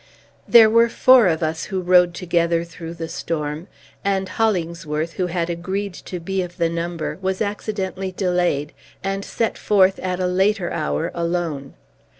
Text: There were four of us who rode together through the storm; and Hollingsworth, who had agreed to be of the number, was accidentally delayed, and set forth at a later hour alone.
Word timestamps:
There 0.47 0.67
were 0.67 0.89
four 0.89 1.27
of 1.27 1.43
us 1.43 1.65
who 1.65 1.79
rode 1.79 2.15
together 2.15 2.63
through 2.63 2.95
the 2.95 3.07
storm; 3.07 3.67
and 4.03 4.27
Hollingsworth, 4.29 5.13
who 5.13 5.27
had 5.27 5.47
agreed 5.47 5.93
to 5.93 6.19
be 6.19 6.41
of 6.41 6.57
the 6.57 6.69
number, 6.69 7.19
was 7.21 7.39
accidentally 7.39 8.11
delayed, 8.11 8.73
and 9.03 9.23
set 9.23 9.59
forth 9.59 9.99
at 9.99 10.19
a 10.19 10.25
later 10.25 10.71
hour 10.71 11.11
alone. 11.13 11.75